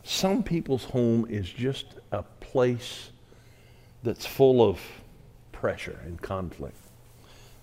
Some 0.03 0.41
people's 0.41 0.86
home 0.86 1.25
is 1.29 1.50
just 1.50 1.95
a 2.13 2.24
place 2.53 3.10
that's 4.03 4.27
full 4.27 4.62
of 4.62 4.79
pressure 5.51 6.00
and 6.05 6.22
conflict. 6.22 6.77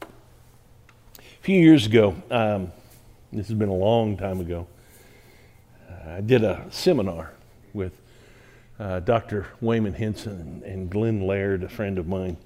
A 0.02 1.42
few 1.42 1.60
years 1.60 1.86
ago, 1.86 2.16
um, 2.28 2.72
this 3.32 3.46
has 3.46 3.56
been 3.56 3.68
a 3.68 3.72
long 3.72 4.16
time 4.16 4.40
ago, 4.40 4.66
uh, 5.88 6.14
I 6.14 6.20
did 6.22 6.42
a 6.42 6.66
seminar 6.70 7.30
with 7.72 7.92
uh, 8.80 8.98
Dr. 8.98 9.46
Wayman 9.60 9.92
Henson 9.92 10.60
and 10.66 10.90
Glenn 10.90 11.24
Laird, 11.24 11.62
a 11.62 11.68
friend 11.68 11.96
of 11.96 12.08
mine. 12.08 12.36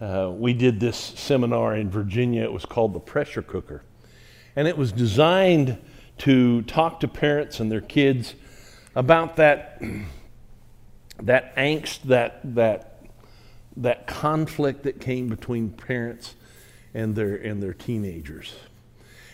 Uh, 0.00 0.32
we 0.34 0.52
did 0.52 0.80
this 0.80 0.96
seminar 0.96 1.76
in 1.76 1.88
Virginia. 1.88 2.42
It 2.42 2.52
was 2.52 2.66
called 2.66 2.94
The 2.94 2.98
Pressure 3.00 3.42
Cooker. 3.42 3.84
And 4.56 4.66
it 4.66 4.76
was 4.76 4.90
designed 4.90 5.78
to 6.18 6.62
talk 6.62 6.98
to 6.98 7.06
parents 7.06 7.60
and 7.60 7.70
their 7.70 7.80
kids 7.80 8.34
about 8.96 9.36
that 9.36 9.80
that 11.22 11.54
angst, 11.56 12.02
that, 12.04 12.40
that, 12.54 13.02
that 13.76 14.06
conflict 14.06 14.84
that 14.84 15.00
came 15.00 15.28
between 15.28 15.70
parents 15.70 16.34
and 16.94 17.14
their, 17.14 17.36
and 17.36 17.62
their 17.62 17.74
teenagers. 17.74 18.54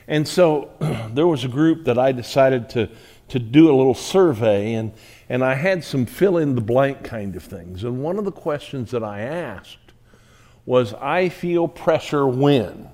And 0.08 0.26
so 0.26 0.70
there 1.12 1.26
was 1.26 1.44
a 1.44 1.48
group 1.48 1.84
that 1.84 1.98
I 1.98 2.12
decided 2.12 2.68
to, 2.70 2.88
to 3.28 3.38
do 3.38 3.70
a 3.70 3.74
little 3.74 3.94
survey, 3.94 4.74
and, 4.74 4.92
and 5.28 5.44
I 5.44 5.54
had 5.54 5.82
some 5.84 6.06
fill 6.06 6.38
in 6.38 6.54
the 6.54 6.60
blank 6.60 7.02
kind 7.02 7.34
of 7.36 7.42
things. 7.42 7.84
And 7.84 8.02
one 8.02 8.18
of 8.18 8.24
the 8.24 8.32
questions 8.32 8.90
that 8.92 9.02
I 9.02 9.20
asked 9.20 9.78
was, 10.64 10.94
I 10.94 11.28
feel 11.28 11.68
pressure 11.68 12.26
when? 12.26 12.88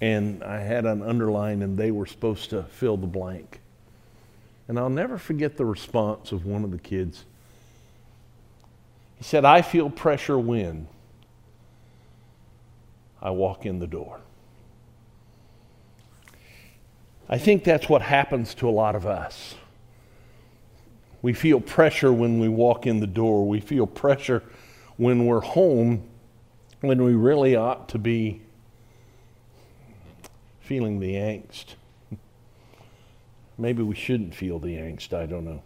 And 0.00 0.42
I 0.44 0.60
had 0.60 0.86
an 0.86 1.02
underline, 1.02 1.62
and 1.62 1.76
they 1.76 1.90
were 1.90 2.06
supposed 2.06 2.50
to 2.50 2.64
fill 2.64 2.96
the 2.96 3.06
blank. 3.06 3.60
And 4.68 4.78
I'll 4.78 4.90
never 4.90 5.18
forget 5.18 5.56
the 5.56 5.64
response 5.64 6.30
of 6.30 6.44
one 6.44 6.62
of 6.62 6.70
the 6.70 6.78
kids. 6.78 7.24
He 9.16 9.24
said, 9.24 9.44
I 9.44 9.62
feel 9.62 9.90
pressure 9.90 10.38
when 10.38 10.86
I 13.20 13.30
walk 13.30 13.66
in 13.66 13.78
the 13.78 13.86
door. 13.86 14.20
I 17.28 17.38
think 17.38 17.64
that's 17.64 17.88
what 17.88 18.02
happens 18.02 18.54
to 18.54 18.68
a 18.68 18.70
lot 18.70 18.94
of 18.94 19.06
us. 19.06 19.54
We 21.20 21.32
feel 21.32 21.60
pressure 21.60 22.12
when 22.12 22.38
we 22.38 22.48
walk 22.48 22.86
in 22.86 23.00
the 23.00 23.06
door. 23.06 23.46
We 23.46 23.60
feel 23.60 23.86
pressure 23.86 24.42
when 24.96 25.26
we're 25.26 25.40
home 25.40 26.04
when 26.80 27.02
we 27.02 27.14
really 27.14 27.56
ought 27.56 27.88
to 27.88 27.98
be 27.98 28.40
feeling 30.60 31.00
the 31.00 31.14
angst. 31.14 31.74
Maybe 33.58 33.82
we 33.82 33.96
shouldn't 33.96 34.34
feel 34.34 34.60
the 34.60 34.76
angst, 34.76 35.12
I 35.12 35.26
don't 35.26 35.44
know. 35.44 35.62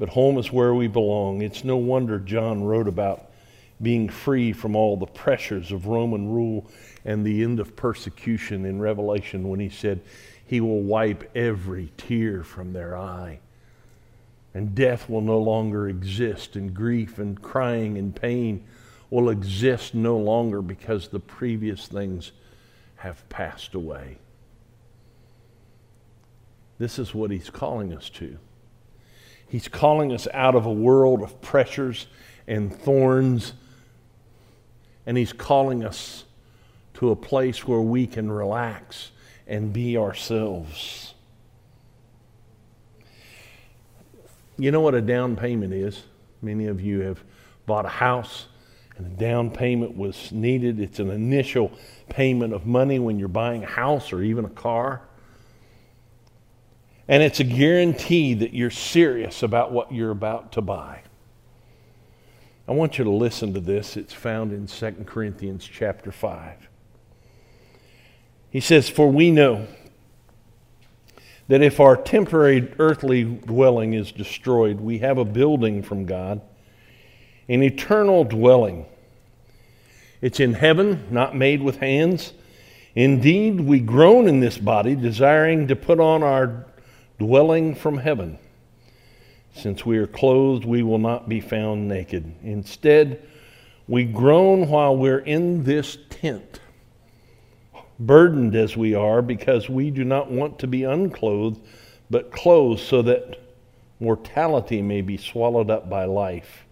But 0.00 0.08
home 0.08 0.38
is 0.38 0.52
where 0.52 0.74
we 0.74 0.88
belong. 0.88 1.40
It's 1.40 1.62
no 1.62 1.76
wonder 1.76 2.18
John 2.18 2.64
wrote 2.64 2.88
about 2.88 3.30
being 3.80 4.08
free 4.08 4.52
from 4.52 4.74
all 4.74 4.96
the 4.96 5.06
pressures 5.06 5.72
of 5.72 5.86
Roman 5.86 6.28
rule 6.28 6.66
and 7.04 7.24
the 7.24 7.42
end 7.42 7.60
of 7.60 7.76
persecution 7.76 8.64
in 8.66 8.80
Revelation 8.80 9.48
when 9.48 9.60
he 9.60 9.68
said, 9.68 10.00
He 10.44 10.60
will 10.60 10.82
wipe 10.82 11.30
every 11.36 11.92
tear 11.96 12.42
from 12.42 12.72
their 12.72 12.96
eye. 12.96 13.38
And 14.52 14.74
death 14.74 15.08
will 15.08 15.20
no 15.20 15.38
longer 15.38 15.88
exist, 15.88 16.56
and 16.56 16.74
grief 16.74 17.18
and 17.18 17.40
crying 17.40 17.96
and 17.96 18.14
pain 18.14 18.64
will 19.08 19.30
exist 19.30 19.94
no 19.94 20.16
longer 20.16 20.60
because 20.60 21.08
the 21.08 21.20
previous 21.20 21.86
things 21.86 22.32
have 22.96 23.26
passed 23.28 23.74
away. 23.74 24.18
This 26.80 26.98
is 26.98 27.14
what 27.14 27.30
he's 27.30 27.50
calling 27.50 27.92
us 27.92 28.08
to. 28.08 28.38
He's 29.46 29.68
calling 29.68 30.12
us 30.14 30.26
out 30.32 30.54
of 30.54 30.64
a 30.64 30.72
world 30.72 31.20
of 31.22 31.42
pressures 31.42 32.06
and 32.48 32.74
thorns, 32.74 33.52
and 35.04 35.18
he's 35.18 35.34
calling 35.34 35.84
us 35.84 36.24
to 36.94 37.10
a 37.10 37.16
place 37.16 37.68
where 37.68 37.82
we 37.82 38.06
can 38.06 38.32
relax 38.32 39.10
and 39.46 39.74
be 39.74 39.98
ourselves. 39.98 41.12
You 44.56 44.70
know 44.70 44.80
what 44.80 44.94
a 44.94 45.02
down 45.02 45.36
payment 45.36 45.74
is? 45.74 46.02
Many 46.40 46.66
of 46.66 46.80
you 46.80 47.00
have 47.00 47.22
bought 47.66 47.84
a 47.84 47.90
house 47.90 48.46
and 48.96 49.06
a 49.06 49.20
down 49.20 49.50
payment 49.50 49.98
was 49.98 50.32
needed. 50.32 50.80
It's 50.80 50.98
an 50.98 51.10
initial 51.10 51.72
payment 52.08 52.54
of 52.54 52.64
money 52.64 52.98
when 52.98 53.18
you're 53.18 53.28
buying 53.28 53.64
a 53.64 53.66
house 53.66 54.14
or 54.14 54.22
even 54.22 54.46
a 54.46 54.50
car. 54.50 55.02
And 57.10 57.24
it's 57.24 57.40
a 57.40 57.44
guarantee 57.44 58.34
that 58.34 58.54
you're 58.54 58.70
serious 58.70 59.42
about 59.42 59.72
what 59.72 59.90
you're 59.90 60.12
about 60.12 60.52
to 60.52 60.60
buy. 60.60 61.02
I 62.68 62.72
want 62.72 62.98
you 62.98 63.04
to 63.04 63.10
listen 63.10 63.52
to 63.54 63.60
this. 63.60 63.96
It's 63.96 64.14
found 64.14 64.52
in 64.52 64.68
2 64.68 65.04
Corinthians 65.06 65.68
chapter 65.70 66.12
5. 66.12 66.68
He 68.50 68.60
says, 68.60 68.88
For 68.88 69.10
we 69.10 69.32
know 69.32 69.66
that 71.48 71.62
if 71.62 71.80
our 71.80 71.96
temporary 71.96 72.72
earthly 72.78 73.24
dwelling 73.24 73.92
is 73.92 74.12
destroyed, 74.12 74.80
we 74.80 74.98
have 74.98 75.18
a 75.18 75.24
building 75.24 75.82
from 75.82 76.06
God, 76.06 76.40
an 77.48 77.64
eternal 77.64 78.22
dwelling. 78.22 78.86
It's 80.20 80.38
in 80.38 80.54
heaven, 80.54 81.08
not 81.10 81.34
made 81.34 81.60
with 81.60 81.78
hands. 81.78 82.34
Indeed, 82.94 83.60
we 83.62 83.80
groan 83.80 84.28
in 84.28 84.38
this 84.38 84.58
body, 84.58 84.94
desiring 84.94 85.66
to 85.66 85.74
put 85.74 85.98
on 85.98 86.22
our 86.22 86.66
dwelling 87.20 87.76
from 87.76 87.98
heaven. 87.98 88.38
Since 89.54 89.86
we 89.86 89.98
are 89.98 90.06
clothed, 90.08 90.64
we 90.64 90.82
will 90.82 90.98
not 90.98 91.28
be 91.28 91.40
found 91.40 91.86
naked. 91.86 92.34
Instead, 92.42 93.22
we 93.86 94.04
groan 94.04 94.68
while 94.68 94.96
we're 94.96 95.18
in 95.18 95.64
this 95.64 95.98
tent, 96.08 96.60
burdened 97.98 98.56
as 98.56 98.76
we 98.76 98.94
are, 98.94 99.22
because 99.22 99.68
we 99.68 99.90
do 99.90 100.02
not 100.04 100.30
want 100.30 100.58
to 100.60 100.66
be 100.66 100.84
unclothed, 100.84 101.60
but 102.08 102.32
clothed 102.32 102.80
so 102.80 103.02
that 103.02 103.36
mortality 104.00 104.80
may 104.80 105.02
be 105.02 105.16
swallowed 105.16 105.70
up 105.70 105.90
by 105.90 106.04
life. 106.06 106.64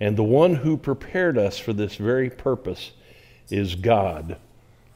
And 0.00 0.16
the 0.16 0.22
one 0.22 0.54
who 0.54 0.76
prepared 0.76 1.36
us 1.36 1.58
for 1.58 1.72
this 1.72 1.96
very 1.96 2.30
purpose 2.30 2.92
is 3.50 3.74
God. 3.74 4.38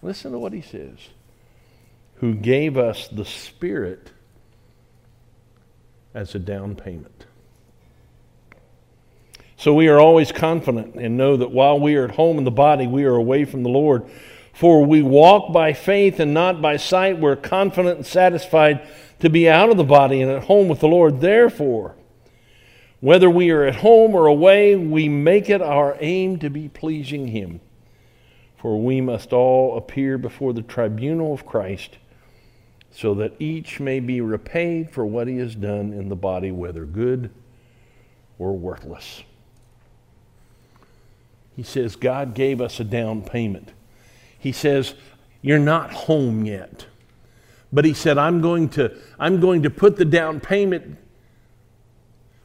Listen 0.02 0.32
to 0.32 0.38
what 0.38 0.52
he 0.52 0.62
says. 0.62 0.99
who 2.20 2.35
gave 2.35 2.76
us 2.76 3.09
the 3.09 3.25
Spirit 3.25 4.11
as 6.14 6.34
a 6.34 6.38
down 6.38 6.74
payment. 6.76 7.26
So 9.56 9.74
we 9.74 9.88
are 9.88 10.00
always 10.00 10.32
confident 10.32 10.94
and 10.94 11.16
know 11.16 11.36
that 11.36 11.50
while 11.50 11.78
we 11.78 11.94
are 11.96 12.04
at 12.04 12.12
home 12.12 12.38
in 12.38 12.44
the 12.44 12.50
body, 12.50 12.86
we 12.86 13.04
are 13.04 13.14
away 13.14 13.44
from 13.44 13.62
the 13.62 13.68
Lord. 13.68 14.08
For 14.54 14.84
we 14.84 15.02
walk 15.02 15.52
by 15.52 15.74
faith 15.74 16.18
and 16.18 16.32
not 16.32 16.62
by 16.62 16.76
sight. 16.76 17.18
We're 17.18 17.36
confident 17.36 17.96
and 17.98 18.06
satisfied 18.06 18.86
to 19.20 19.28
be 19.28 19.48
out 19.48 19.70
of 19.70 19.76
the 19.76 19.84
body 19.84 20.22
and 20.22 20.30
at 20.30 20.44
home 20.44 20.68
with 20.68 20.80
the 20.80 20.88
Lord. 20.88 21.20
Therefore, 21.20 21.94
whether 23.00 23.30
we 23.30 23.50
are 23.50 23.64
at 23.64 23.76
home 23.76 24.14
or 24.14 24.26
away, 24.26 24.76
we 24.76 25.08
make 25.08 25.48
it 25.48 25.62
our 25.62 25.96
aim 26.00 26.38
to 26.38 26.50
be 26.50 26.68
pleasing 26.68 27.28
Him. 27.28 27.60
For 28.58 28.82
we 28.82 29.00
must 29.00 29.32
all 29.32 29.78
appear 29.78 30.18
before 30.18 30.52
the 30.52 30.62
tribunal 30.62 31.32
of 31.32 31.46
Christ, 31.46 31.96
so 32.90 33.14
that 33.14 33.32
each 33.38 33.80
may 33.80 34.00
be 34.00 34.20
repaid 34.20 34.90
for 34.90 35.06
what 35.06 35.28
he 35.28 35.37
has 35.38 35.54
done 35.54 35.92
in 35.92 36.09
the 36.09 36.16
body, 36.16 36.50
whether 36.50 36.85
good 36.85 37.30
or 38.38 38.56
worthless. 38.56 39.23
He 41.56 41.62
says, 41.62 41.97
God 41.97 42.35
gave 42.35 42.61
us 42.61 42.80
a 42.80 42.85
down 42.85 43.23
payment. 43.23 43.73
He 44.38 44.52
says, 44.52 44.94
You're 45.42 45.59
not 45.59 45.92
home 45.92 46.44
yet. 46.44 46.87
But 47.73 47.85
he 47.85 47.94
said, 47.94 48.18
I'm 48.18 48.40
going 48.40 48.70
to, 48.70 48.97
I'm 49.18 49.40
going 49.40 49.62
to 49.62 49.70
put 49.70 49.97
the 49.97 50.04
down 50.04 50.40
payment 50.40 50.99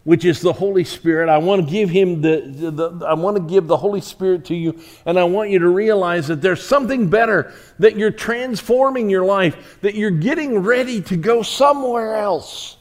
which 0.06 0.24
is 0.24 0.40
the 0.40 0.54
Holy 0.54 0.84
Spirit. 0.84 1.30
I 1.30 1.40
want 1.40 1.66
to 1.66 1.70
give 1.70 1.90
him 1.90 2.22
the, 2.22 2.42
the, 2.46 2.72
the, 2.72 3.06
I 3.06 3.16
want 3.16 3.38
to 3.38 3.44
give 3.44 3.68
the 3.68 3.76
Holy 3.76 4.02
Spirit 4.02 4.46
to 4.46 4.56
you, 4.56 4.80
and 5.06 5.20
I 5.20 5.24
want 5.26 5.50
you 5.50 5.60
to 5.60 5.68
realize 5.68 6.28
that 6.28 6.42
there's 6.42 6.64
something 6.64 7.10
better, 7.10 7.54
that 7.80 7.98
you're 7.98 8.12
transforming 8.12 9.10
your 9.10 9.26
life, 9.26 9.80
that 9.82 9.96
you're 9.96 10.12
getting 10.12 10.60
ready 10.60 11.02
to 11.02 11.18
go 11.18 11.42
somewhere 11.42 12.16
else. 12.16 12.78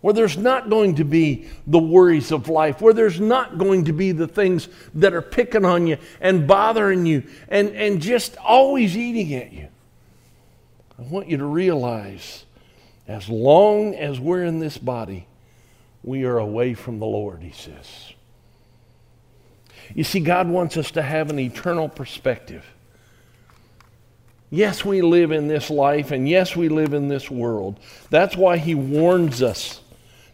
Where 0.00 0.12
there's 0.12 0.36
not 0.36 0.68
going 0.68 0.96
to 0.96 1.04
be 1.04 1.48
the 1.68 1.78
worries 1.78 2.32
of 2.32 2.48
life, 2.48 2.80
where 2.80 2.92
there's 2.92 3.20
not 3.20 3.56
going 3.56 3.84
to 3.84 3.92
be 3.92 4.10
the 4.10 4.26
things 4.26 4.68
that 4.94 5.14
are 5.14 5.22
picking 5.22 5.64
on 5.64 5.86
you 5.86 5.96
and 6.20 6.44
bothering 6.48 7.06
you 7.06 7.22
and, 7.48 7.68
and 7.68 8.02
just 8.02 8.36
always 8.38 8.96
eating 8.96 9.32
at 9.34 9.52
you. 9.52 9.68
I 10.98 11.02
want 11.02 11.28
you 11.28 11.36
to 11.36 11.44
realize 11.44 12.46
as 13.06 13.28
long 13.28 13.94
as 13.94 14.18
we're 14.18 14.42
in 14.42 14.58
this 14.58 14.76
body, 14.76 15.28
we 16.02 16.24
are 16.24 16.38
away 16.38 16.74
from 16.74 16.98
the 16.98 17.06
Lord, 17.06 17.42
he 17.42 17.52
says. 17.52 18.12
You 19.94 20.04
see, 20.04 20.20
God 20.20 20.48
wants 20.48 20.76
us 20.76 20.90
to 20.92 21.02
have 21.02 21.30
an 21.30 21.38
eternal 21.38 21.88
perspective. 21.88 22.64
Yes, 24.50 24.84
we 24.84 25.00
live 25.00 25.32
in 25.32 25.48
this 25.48 25.70
life, 25.70 26.10
and 26.10 26.28
yes, 26.28 26.54
we 26.54 26.68
live 26.68 26.92
in 26.92 27.08
this 27.08 27.30
world. 27.30 27.80
That's 28.10 28.36
why 28.36 28.58
he 28.58 28.74
warns 28.74 29.42
us 29.42 29.80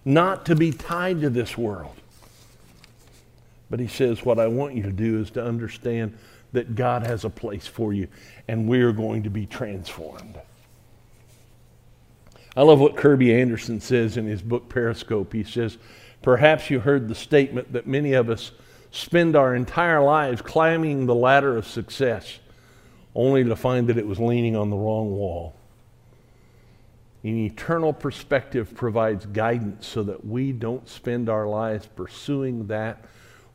not 0.05 0.47
to 0.47 0.57
be 0.57 0.73
tied 0.73 1.21
to 1.21 1.31
this 1.31 1.57
world. 1.57 1.95
But 3.71 3.81
he 3.81 3.87
says, 3.87 4.25
What 4.25 4.39
I 4.39 4.49
want 4.49 4.75
you 4.75 4.83
to 4.85 4.93
do 4.93 5.21
is 5.21 5.31
to 5.33 5.45
understand 5.45 6.17
that 6.53 6.75
God 6.75 7.07
has 7.07 7.25
a 7.25 7.31
place 7.31 7.67
for 7.67 7.93
you, 7.93 8.09
and 8.49 8.69
we're 8.69 8.93
going 8.93 9.25
to 9.25 9.31
be 9.31 9.47
transformed. 9.47 10.41
I 12.59 12.63
love 12.63 12.81
what 12.81 12.97
Kerby 12.97 13.33
Anderson 13.41 13.81
says 13.81 14.17
in 14.17 14.27
his 14.27 14.43
book 14.43 14.69
Periscope. 14.69 15.33
He 15.33 15.45
says, 15.45 15.79
Perhaps 16.23 16.71
you 16.71 16.81
heard 16.81 17.07
the 17.07 17.15
statement 17.15 17.73
that 17.73 17.87
many 17.87 18.15
of 18.15 18.29
us 18.29 18.51
spend 18.91 19.37
our 19.37 19.55
entire 19.55 20.03
lives 20.03 20.43
climbing 20.43 21.07
the 21.07 21.15
ladder 21.15 21.57
of 21.57 21.69
success 21.69 22.41
only 23.15 23.45
to 23.45 23.55
find 23.55 23.87
that 23.87 23.97
it 23.97 24.09
was 24.09 24.19
leaning 24.19 24.57
on 24.57 24.71
the 24.71 24.77
wrong 24.77 25.13
wall. 25.13 25.55
An 27.23 27.37
eternal 27.37 27.93
perspective 27.93 28.75
provides 28.75 29.25
guidance 29.27 29.87
so 29.87 30.03
that 30.03 30.27
we 30.27 30.51
don't 30.51 30.89
spend 30.89 31.29
our 31.29 31.47
lives 31.47 31.87
pursuing 31.87 32.67
that 32.67 33.05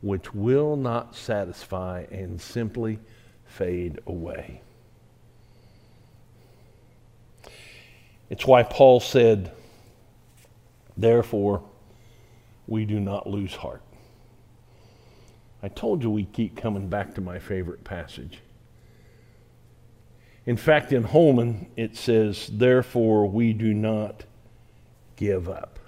which 0.00 0.34
will 0.34 0.76
not 0.76 1.14
satisfy 1.14 2.06
and 2.10 2.40
simply 2.40 2.98
fade 3.44 4.00
away. 4.06 4.62
It's 8.30 8.46
why 8.46 8.62
Paul 8.62 9.00
said, 9.00 9.52
Therefore, 10.96 11.62
we 12.66 12.84
do 12.84 13.00
not 13.00 13.28
lose 13.28 13.54
heart. 13.54 13.82
I 15.62 15.68
told 15.68 16.02
you 16.02 16.10
we 16.10 16.24
keep 16.24 16.56
coming 16.56 16.88
back 16.88 17.14
to 17.14 17.20
my 17.20 17.38
favorite 17.38 17.84
passage. 17.84 18.40
In 20.46 20.56
fact, 20.56 20.92
in 20.92 21.04
Holman, 21.04 21.68
it 21.76 21.96
says, 21.96 22.50
Therefore, 22.52 23.26
we 23.26 23.52
do 23.52 23.72
not 23.72 24.24
give 25.16 25.48
up. 25.48 25.78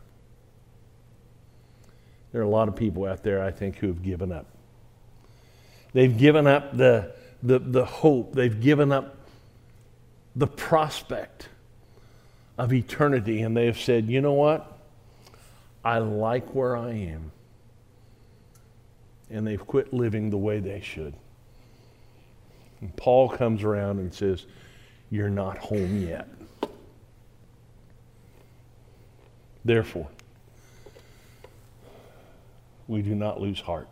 There 2.33 2.41
are 2.41 2.45
a 2.45 2.49
lot 2.49 2.69
of 2.69 2.77
people 2.77 3.05
out 3.07 3.23
there, 3.23 3.43
I 3.43 3.51
think, 3.51 3.77
who 3.77 3.87
have 3.89 4.03
given 4.03 4.33
up. 4.33 4.47
They've 5.93 6.17
given 6.17 6.47
up 6.47 6.77
the, 6.77 7.15
the, 7.43 7.59
the 7.59 7.85
hope, 7.85 8.35
they've 8.35 8.61
given 8.61 8.93
up 8.93 9.17
the 10.35 10.47
prospect 10.47 11.49
of 12.59 12.73
eternity, 12.73 13.43
and 13.43 13.57
they 13.57 13.67
have 13.67 13.79
said, 13.79 14.09
you 14.09 14.21
know 14.21 14.33
what? 14.33 14.79
I 15.85 15.99
like 15.99 16.55
where 16.55 16.77
I 16.77 16.93
am. 16.93 17.31
And 19.31 19.47
they've 19.47 19.65
quit 19.65 19.93
living 19.93 20.31
the 20.31 20.37
way 20.37 20.59
they 20.59 20.81
should. 20.81 21.15
And 22.81 22.95
Paul 22.97 23.29
comes 23.29 23.63
around 23.63 23.99
and 23.99 24.13
says, 24.13 24.47
You're 25.11 25.31
not 25.31 25.59
home 25.59 26.03
yet. 26.03 26.29
Therefore, 29.65 30.09
we 32.87 33.03
do 33.03 33.15
not 33.15 33.41
lose 33.41 33.61
heart. 33.61 33.89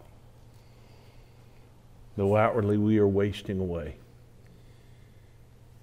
Though 2.17 2.37
outwardly 2.37 2.79
we 2.79 2.99
are 2.99 3.09
wasting 3.09 3.59
away, 3.59 3.97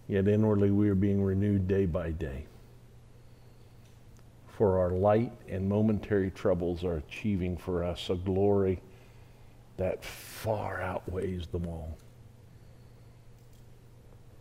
yet 0.07 0.27
inwardly 0.27 0.71
we 0.71 0.89
are 0.89 0.95
being 0.95 1.21
renewed 1.21 1.67
day 1.67 1.85
by 1.85 2.11
day 2.11 2.45
for 4.61 4.77
our 4.77 4.91
light 4.91 5.31
and 5.49 5.67
momentary 5.67 6.29
troubles 6.29 6.83
are 6.83 6.97
achieving 6.97 7.57
for 7.57 7.83
us 7.83 8.11
a 8.11 8.13
glory 8.13 8.79
that 9.77 10.05
far 10.05 10.79
outweighs 10.79 11.47
them 11.47 11.65
all. 11.65 11.97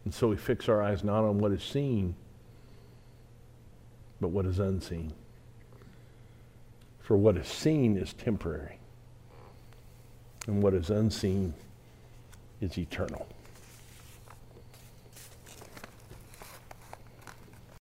And 0.05 0.13
so 0.13 0.29
we 0.29 0.37
fix 0.37 0.69
our 0.69 0.83
eyes 0.83 1.03
not 1.03 1.25
on 1.25 1.39
what 1.39 1.53
is 1.53 1.63
seen, 1.63 2.15
but 4.21 4.29
what 4.29 4.45
is 4.45 4.59
unseen. 4.59 5.11
For 7.01 7.17
what 7.17 7.39
is 7.39 7.49
seen 7.49 7.97
is 7.97 8.13
temporary, 8.13 8.79
and 10.47 10.63
what 10.63 10.75
is 10.75 10.91
unseen 10.91 11.55
is 12.61 12.77
eternal. 12.77 13.27